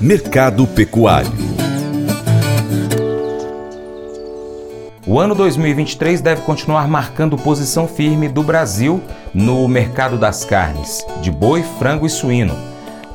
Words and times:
Mercado 0.00 0.66
Pecuário 0.66 1.50
O 5.06 5.18
ano 5.18 5.34
2023 5.34 6.20
deve 6.20 6.42
continuar 6.42 6.86
marcando 6.86 7.36
posição 7.36 7.88
firme 7.88 8.28
do 8.28 8.44
Brasil 8.44 9.00
no 9.34 9.66
mercado 9.66 10.16
das 10.16 10.44
carnes, 10.44 11.04
de 11.20 11.32
boi, 11.32 11.64
frango 11.80 12.06
e 12.06 12.08
suíno. 12.08 12.54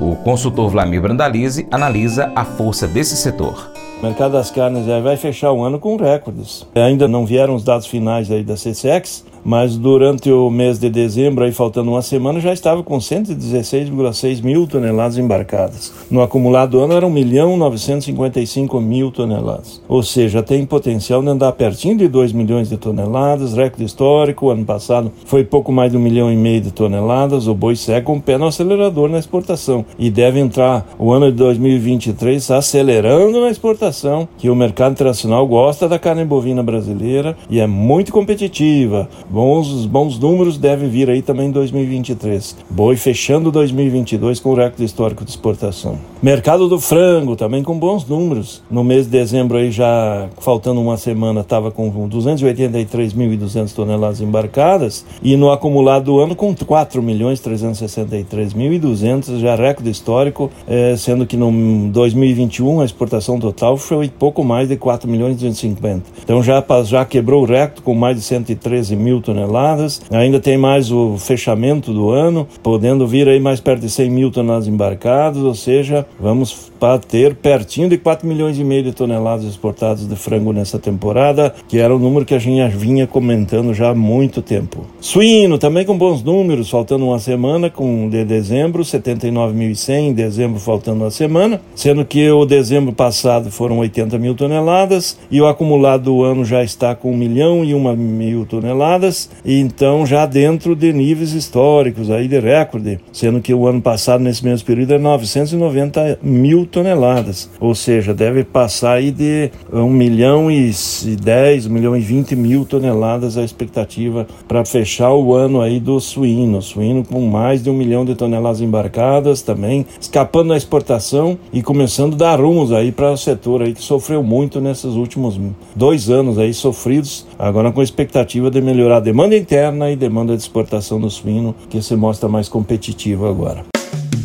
O 0.00 0.16
consultor 0.16 0.68
Vlamir 0.70 1.00
Brandalize 1.00 1.68
analisa 1.70 2.32
a 2.34 2.44
força 2.44 2.88
desse 2.88 3.16
setor. 3.16 3.70
O 4.00 4.06
mercado 4.06 4.32
das 4.32 4.50
carnes 4.50 4.86
vai 4.86 5.16
fechar 5.16 5.52
o 5.52 5.62
ano 5.62 5.78
com 5.78 5.96
recordes. 5.96 6.66
Ainda 6.74 7.06
não 7.06 7.24
vieram 7.24 7.54
os 7.54 7.62
dados 7.62 7.86
finais 7.86 8.26
da 8.26 8.54
CSEX, 8.54 9.24
mas 9.44 9.76
durante 9.76 10.30
o 10.30 10.48
mês 10.50 10.78
de 10.78 10.88
dezembro, 10.88 11.44
aí 11.44 11.52
faltando 11.52 11.90
uma 11.90 12.02
semana, 12.02 12.40
já 12.40 12.52
estava 12.52 12.82
com 12.82 12.98
116,6 12.98 14.42
mil 14.42 14.66
toneladas 14.66 15.18
embarcadas. 15.18 15.92
No 16.10 16.22
acumulado 16.22 16.80
ano 16.80 16.94
eram 16.94 17.08
1 17.08 17.10
milhão 17.10 17.56
955 17.56 18.80
mil 18.80 19.10
toneladas. 19.10 19.82
Ou 19.88 20.02
seja, 20.02 20.42
tem 20.42 20.64
potencial 20.64 21.22
de 21.22 21.28
andar 21.28 21.52
pertinho 21.52 21.96
de 21.96 22.08
2 22.08 22.32
milhões 22.32 22.68
de 22.68 22.76
toneladas, 22.76 23.54
recorde 23.54 23.84
histórico. 23.84 24.50
Ano 24.50 24.64
passado 24.64 25.12
foi 25.26 25.44
pouco 25.44 25.70
mais 25.70 25.90
de 25.90 25.98
um 25.98 26.00
milhão 26.00 26.32
e 26.32 26.36
meio 26.36 26.60
de 26.60 26.72
toneladas. 26.72 27.46
O 27.46 27.54
boi 27.54 27.76
segue 27.76 28.06
com 28.06 28.16
o 28.16 28.20
pé 28.20 28.38
no 28.38 28.46
acelerador 28.46 29.08
na 29.08 29.18
exportação 29.18 29.84
e 29.98 30.10
deve 30.10 30.38
entrar 30.40 30.86
o 30.98 31.12
ano 31.12 31.30
de 31.30 31.36
2023 31.38 32.50
acelerando 32.50 33.40
na 33.40 33.50
exportação, 33.50 34.28
que 34.38 34.48
o 34.48 34.56
mercado 34.56 34.92
internacional 34.92 35.46
gosta 35.46 35.88
da 35.88 35.98
carne 35.98 36.24
bovina 36.24 36.62
brasileira 36.62 37.36
e 37.50 37.60
é 37.60 37.66
muito 37.66 38.12
competitiva. 38.12 39.08
Bons, 39.34 39.84
bons 39.86 40.16
números 40.16 40.56
devem 40.56 40.88
vir 40.88 41.10
aí 41.10 41.20
também 41.20 41.48
em 41.48 41.50
2023. 41.50 42.56
Boi 42.70 42.94
fechando 42.94 43.50
2022 43.50 44.38
com 44.38 44.54
recorde 44.54 44.84
histórico 44.84 45.24
de 45.24 45.30
exportação. 45.30 45.98
Mercado 46.22 46.68
do 46.68 46.78
frango 46.78 47.34
também 47.34 47.60
com 47.60 47.76
bons 47.76 48.06
números. 48.06 48.62
No 48.70 48.84
mês 48.84 49.06
de 49.06 49.10
dezembro 49.10 49.58
aí 49.58 49.72
já 49.72 50.28
faltando 50.38 50.80
uma 50.80 50.96
semana 50.96 51.40
estava 51.40 51.72
com 51.72 51.90
283.200 52.08 53.74
toneladas 53.74 54.20
embarcadas 54.20 55.04
e 55.20 55.36
no 55.36 55.50
acumulado 55.50 56.04
do 56.04 56.20
ano 56.20 56.36
com 56.36 56.54
4 56.54 57.02
milhões 57.02 57.40
363.200 57.40 59.40
já 59.40 59.56
recorde 59.56 59.90
histórico, 59.90 60.48
eh, 60.68 60.94
sendo 60.96 61.26
que 61.26 61.36
no 61.36 61.50
2021 61.90 62.82
a 62.82 62.84
exportação 62.84 63.40
total 63.40 63.76
foi 63.76 64.08
pouco 64.08 64.44
mais 64.44 64.68
de 64.68 64.76
4 64.76 65.10
milhões 65.10 65.34
250. 65.34 66.04
Então 66.22 66.40
já 66.40 66.64
já 66.84 67.04
quebrou 67.04 67.42
o 67.42 67.46
recorde 67.46 67.82
com 67.82 67.96
mais 67.96 68.16
de 68.16 68.22
113 68.22 68.94
mil 68.94 69.23
toneladas. 69.24 70.02
Ainda 70.10 70.38
tem 70.38 70.56
mais 70.56 70.90
o 70.92 71.16
fechamento 71.18 71.92
do 71.92 72.10
ano, 72.10 72.46
podendo 72.62 73.06
vir 73.06 73.28
aí 73.28 73.40
mais 73.40 73.60
perto 73.60 73.80
de 73.80 73.90
100 73.90 74.10
mil 74.10 74.30
toneladas 74.30 74.68
embarcadas, 74.68 75.42
ou 75.42 75.54
seja, 75.54 76.06
vamos 76.20 76.72
ter 77.08 77.34
pertinho 77.34 77.88
de 77.88 77.96
4 77.96 78.26
milhões 78.28 78.58
e 78.58 78.64
meio 78.64 78.82
de 78.82 78.92
toneladas 78.92 79.44
exportadas 79.46 80.06
de 80.06 80.16
frango 80.16 80.52
nessa 80.52 80.78
temporada, 80.78 81.54
que 81.66 81.78
era 81.78 81.94
o 81.94 81.98
número 81.98 82.26
que 82.26 82.34
a 82.34 82.38
gente 82.38 82.76
vinha 82.76 83.06
comentando 83.06 83.72
já 83.72 83.90
há 83.90 83.94
muito 83.94 84.42
tempo. 84.42 84.84
Suíno 85.00 85.56
também 85.56 85.84
com 85.84 85.96
bons 85.96 86.22
números, 86.22 86.68
faltando 86.68 87.06
uma 87.06 87.18
semana 87.18 87.70
com 87.70 88.08
de 88.08 88.24
dezembro, 88.24 88.82
79.100, 88.82 90.12
dezembro 90.12 90.60
faltando 90.60 91.04
uma 91.04 91.10
semana, 91.10 91.60
sendo 91.74 92.04
que 92.04 92.30
o 92.30 92.44
dezembro 92.44 92.92
passado 92.92 93.50
foram 93.50 93.78
80 93.78 94.18
mil 94.18 94.34
toneladas 94.34 95.18
e 95.30 95.40
o 95.40 95.46
acumulado 95.46 96.04
do 96.04 96.22
ano 96.22 96.44
já 96.44 96.62
está 96.62 96.94
com 96.94 97.12
1 97.12 97.16
milhão 97.16 97.64
e 97.64 97.74
1 97.74 97.96
mil 97.96 98.44
toneladas, 98.44 99.13
e 99.44 99.58
então 99.60 100.04
já 100.06 100.26
dentro 100.26 100.74
de 100.74 100.92
níveis 100.92 101.32
históricos 101.32 102.10
aí 102.10 102.28
de 102.28 102.38
recorde, 102.38 103.00
sendo 103.12 103.40
que 103.40 103.54
o 103.54 103.66
ano 103.66 103.80
passado 103.80 104.22
nesse 104.22 104.44
mesmo 104.44 104.66
período 104.66 104.94
é 104.94 104.98
990 104.98 106.18
mil 106.22 106.66
toneladas, 106.66 107.50
ou 107.60 107.74
seja, 107.74 108.12
deve 108.14 108.44
passar 108.44 108.94
aí 108.94 109.10
de 109.10 109.50
1 109.72 109.88
milhão 109.88 110.50
e 110.50 110.72
10, 111.20 111.66
1 111.66 111.70
milhão 111.70 111.96
e 111.96 112.00
20 112.00 112.36
mil 112.36 112.64
toneladas 112.64 113.36
a 113.36 113.42
expectativa 113.42 114.26
para 114.48 114.64
fechar 114.64 115.12
o 115.12 115.34
ano 115.34 115.60
aí 115.60 115.78
do 115.78 116.00
suíno. 116.00 116.60
Suíno 116.60 117.04
com 117.04 117.20
mais 117.26 117.62
de 117.62 117.70
um 117.70 117.74
milhão 117.74 118.04
de 118.04 118.14
toneladas 118.14 118.60
embarcadas 118.60 119.42
também, 119.42 119.86
escapando 120.00 120.48
da 120.48 120.56
exportação 120.56 121.38
e 121.52 121.62
começando 121.62 122.14
a 122.14 122.16
dar 122.16 122.40
rumos 122.40 122.72
aí 122.72 122.92
para 122.92 123.12
o 123.12 123.16
setor 123.16 123.62
aí 123.62 123.74
que 123.74 123.82
sofreu 123.82 124.22
muito 124.22 124.60
nesses 124.60 124.94
últimos 124.94 125.38
dois 125.74 126.10
anos 126.10 126.38
aí 126.38 126.52
sofridos, 126.54 127.26
agora 127.38 127.72
com 127.72 127.82
expectativa 127.82 128.50
de 128.50 128.60
melhorar 128.60 129.00
demanda 129.04 129.36
interna 129.36 129.90
e 129.90 129.96
demanda 129.96 130.34
de 130.34 130.42
exportação 130.42 130.98
do 130.98 131.10
suíno, 131.10 131.54
que 131.68 131.82
se 131.82 131.94
mostra 131.94 132.26
mais 132.26 132.48
competitivo 132.48 133.26
agora. 133.26 133.73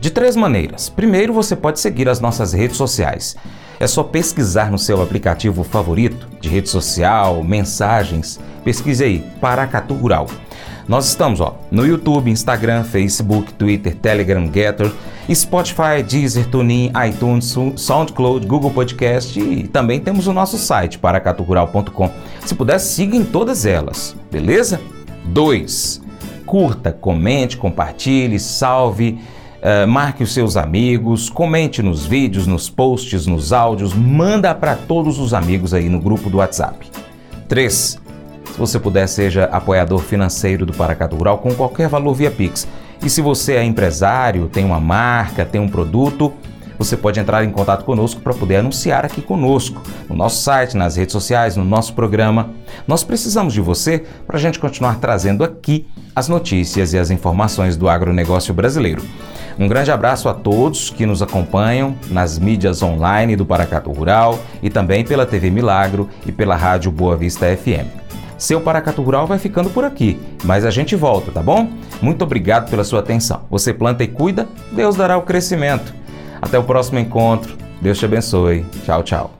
De 0.00 0.10
três 0.10 0.34
maneiras. 0.34 0.88
Primeiro, 0.88 1.32
você 1.32 1.54
pode 1.54 1.78
seguir 1.78 2.08
as 2.08 2.20
nossas 2.20 2.52
redes 2.52 2.76
sociais. 2.76 3.36
É 3.78 3.86
só 3.86 4.02
pesquisar 4.02 4.70
no 4.70 4.78
seu 4.78 5.02
aplicativo 5.02 5.62
favorito 5.62 6.26
de 6.40 6.48
rede 6.48 6.68
social, 6.68 7.42
mensagens. 7.44 8.40
Pesquise 8.64 9.04
aí, 9.04 9.24
Paracatu 9.40 9.94
Rural. 9.94 10.26
Nós 10.88 11.06
estamos 11.06 11.40
ó, 11.40 11.58
no 11.70 11.86
YouTube, 11.86 12.30
Instagram, 12.30 12.82
Facebook, 12.84 13.52
Twitter, 13.54 13.94
Telegram, 13.94 14.50
Getter 14.52 14.90
Spotify, 15.34 16.02
Deezer, 16.06 16.46
TuneIn, 16.46 16.92
iTunes, 17.08 17.56
SoundCloud, 17.76 18.46
Google 18.46 18.70
Podcast 18.70 19.38
e 19.38 19.68
também 19.68 20.00
temos 20.00 20.26
o 20.26 20.32
nosso 20.32 20.58
site, 20.58 20.98
paracaturural.com. 20.98 22.10
Se 22.44 22.54
puder, 22.54 22.78
siga 22.80 23.16
em 23.16 23.24
todas 23.24 23.64
elas, 23.64 24.16
beleza? 24.30 24.80
2. 25.26 26.02
Curta, 26.44 26.90
comente, 26.90 27.56
compartilhe, 27.56 28.40
salve, 28.40 29.20
uh, 29.60 29.86
marque 29.86 30.22
os 30.22 30.32
seus 30.32 30.56
amigos, 30.56 31.28
comente 31.28 31.82
nos 31.82 32.04
vídeos, 32.06 32.46
nos 32.46 32.68
posts, 32.68 33.26
nos 33.26 33.52
áudios, 33.52 33.94
manda 33.94 34.54
para 34.54 34.74
todos 34.74 35.18
os 35.18 35.34
amigos 35.34 35.74
aí 35.74 35.88
no 35.88 36.00
grupo 36.00 36.28
do 36.28 36.38
WhatsApp. 36.38 36.90
3. 37.48 38.00
Se 38.52 38.58
você 38.58 38.78
puder, 38.78 39.06
seja 39.06 39.44
apoiador 39.44 40.00
financeiro 40.00 40.66
do 40.66 40.72
Paracatu 40.72 41.16
Rural 41.16 41.38
com 41.38 41.54
qualquer 41.54 41.88
valor 41.88 42.14
via 42.14 42.30
Pix. 42.30 42.66
E 43.02 43.08
se 43.08 43.22
você 43.22 43.54
é 43.54 43.64
empresário, 43.64 44.48
tem 44.48 44.64
uma 44.64 44.80
marca, 44.80 45.44
tem 45.44 45.60
um 45.60 45.68
produto, 45.68 46.32
você 46.80 46.96
pode 46.96 47.20
entrar 47.20 47.44
em 47.44 47.50
contato 47.50 47.84
conosco 47.84 48.22
para 48.22 48.32
poder 48.32 48.56
anunciar 48.56 49.04
aqui 49.04 49.20
conosco, 49.20 49.82
no 50.08 50.16
nosso 50.16 50.42
site, 50.42 50.76
nas 50.76 50.96
redes 50.96 51.12
sociais, 51.12 51.54
no 51.54 51.64
nosso 51.64 51.92
programa. 51.92 52.50
Nós 52.86 53.04
precisamos 53.04 53.52
de 53.52 53.60
você 53.60 54.04
para 54.26 54.38
a 54.38 54.40
gente 54.40 54.58
continuar 54.58 54.98
trazendo 54.98 55.44
aqui 55.44 55.86
as 56.16 56.26
notícias 56.26 56.92
e 56.94 56.98
as 56.98 57.10
informações 57.10 57.76
do 57.76 57.88
agronegócio 57.88 58.54
brasileiro. 58.54 59.02
Um 59.60 59.68
grande 59.68 59.92
abraço 59.92 60.26
a 60.26 60.32
todos 60.32 60.88
que 60.88 61.04
nos 61.04 61.20
acompanham 61.20 61.94
nas 62.10 62.38
mídias 62.38 62.82
online 62.82 63.36
do 63.36 63.44
Paracatu 63.44 63.92
Rural 63.92 64.38
e 64.62 64.70
também 64.70 65.04
pela 65.04 65.26
TV 65.26 65.50
Milagro 65.50 66.08
e 66.24 66.32
pela 66.32 66.56
Rádio 66.56 66.90
Boa 66.90 67.14
Vista 67.14 67.54
FM. 67.54 67.86
Seu 68.38 68.58
Paracatu 68.62 69.02
Rural 69.02 69.26
vai 69.26 69.38
ficando 69.38 69.68
por 69.68 69.84
aqui, 69.84 70.18
mas 70.44 70.64
a 70.64 70.70
gente 70.70 70.96
volta, 70.96 71.30
tá 71.30 71.42
bom? 71.42 71.68
Muito 72.00 72.24
obrigado 72.24 72.70
pela 72.70 72.84
sua 72.84 73.00
atenção. 73.00 73.42
Você 73.50 73.74
planta 73.74 74.02
e 74.02 74.08
cuida, 74.08 74.48
Deus 74.72 74.96
dará 74.96 75.18
o 75.18 75.22
crescimento. 75.22 75.94
Até 76.40 76.58
o 76.58 76.64
próximo 76.64 76.98
encontro. 76.98 77.54
Deus 77.82 77.98
te 77.98 78.06
abençoe. 78.06 78.64
Tchau, 78.86 79.02
tchau. 79.02 79.39